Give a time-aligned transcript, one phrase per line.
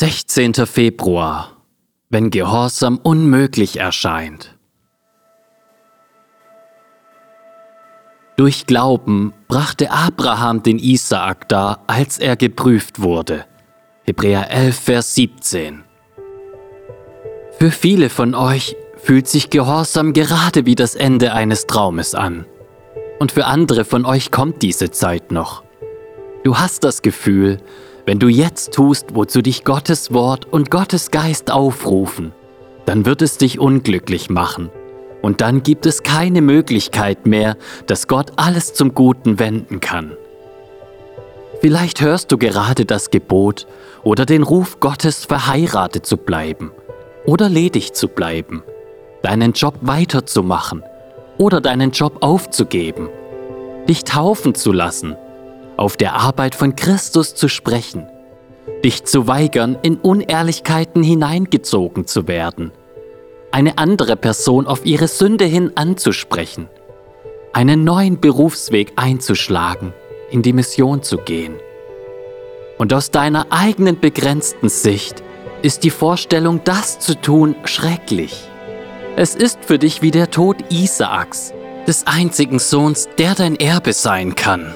[0.00, 0.54] 16.
[0.64, 1.58] Februar,
[2.08, 4.56] wenn Gehorsam unmöglich erscheint.
[8.38, 13.44] Durch Glauben brachte Abraham den Isaak dar, als er geprüft wurde.
[14.04, 15.84] Hebräer 11, Vers 17.
[17.58, 22.46] Für viele von euch fühlt sich Gehorsam gerade wie das Ende eines Traumes an.
[23.18, 25.62] Und für andere von euch kommt diese Zeit noch.
[26.42, 27.58] Du hast das Gefühl,
[28.10, 32.32] wenn du jetzt tust, wozu dich Gottes Wort und Gottes Geist aufrufen,
[32.84, 34.68] dann wird es dich unglücklich machen.
[35.22, 37.56] Und dann gibt es keine Möglichkeit mehr,
[37.86, 40.10] dass Gott alles zum Guten wenden kann.
[41.60, 43.68] Vielleicht hörst du gerade das Gebot
[44.02, 46.72] oder den Ruf Gottes, verheiratet zu bleiben
[47.26, 48.64] oder ledig zu bleiben,
[49.22, 50.82] deinen Job weiterzumachen
[51.38, 53.08] oder deinen Job aufzugeben,
[53.88, 55.14] dich taufen zu lassen
[55.80, 58.06] auf der Arbeit von Christus zu sprechen,
[58.84, 62.70] dich zu weigern, in Unehrlichkeiten hineingezogen zu werden,
[63.50, 66.68] eine andere Person auf ihre Sünde hin anzusprechen,
[67.54, 69.94] einen neuen Berufsweg einzuschlagen,
[70.30, 71.54] in die Mission zu gehen.
[72.76, 75.22] Und aus deiner eigenen begrenzten Sicht
[75.62, 78.50] ist die Vorstellung, das zu tun, schrecklich.
[79.16, 81.54] Es ist für dich wie der Tod Isaaks,
[81.86, 84.74] des einzigen Sohns, der dein Erbe sein kann.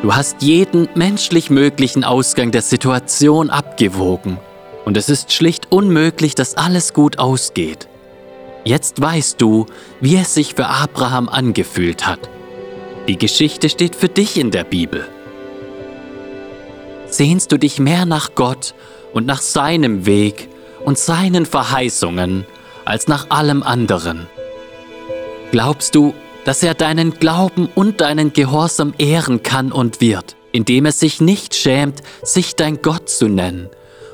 [0.00, 4.38] Du hast jeden menschlich möglichen Ausgang der Situation abgewogen
[4.84, 7.88] und es ist schlicht unmöglich, dass alles gut ausgeht.
[8.62, 9.66] Jetzt weißt du,
[10.00, 12.30] wie es sich für Abraham angefühlt hat.
[13.08, 15.04] Die Geschichte steht für dich in der Bibel.
[17.06, 18.74] Sehnst du dich mehr nach Gott
[19.12, 20.48] und nach seinem Weg
[20.84, 22.46] und seinen Verheißungen
[22.84, 24.28] als nach allem anderen?
[25.50, 26.14] Glaubst du,
[26.48, 31.54] dass er deinen Glauben und deinen Gehorsam ehren kann und wird, indem er sich nicht
[31.54, 33.68] schämt, sich dein Gott zu nennen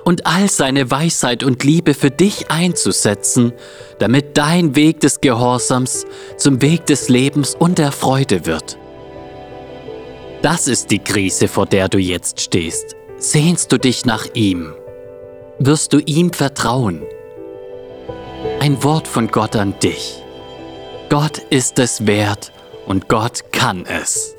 [0.04, 3.52] und all seine Weisheit und Liebe für dich einzusetzen,
[4.00, 8.78] damit dein Weg des Gehorsams zum Weg des Lebens und der Freude wird.
[10.42, 12.96] Das ist die Krise, vor der du jetzt stehst.
[13.16, 14.74] Sehnst du dich nach ihm?
[15.60, 17.00] Wirst du ihm vertrauen?
[18.58, 20.23] Ein Wort von Gott an dich.
[21.10, 22.50] Gott ist es wert
[22.86, 24.33] und Gott kann es.